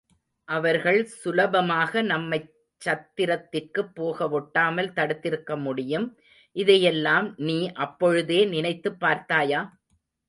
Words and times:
அவர்கள் 0.47 1.03
சுலபமாக 1.15 2.01
நம்மைச் 2.01 2.47
சத்திரத்திற்குப் 2.81 3.91
போகவொட்டாமல் 3.95 4.91
தடுத்திருக்க 4.95 5.59
முடியும். 5.61 6.07
இதையெல்லாம் 6.55 7.35
நீ 7.43 7.59
அப்பொழுதே 7.79 8.45
நினைத்துப் 8.47 8.99
பார்த்தாயா? 8.99 9.61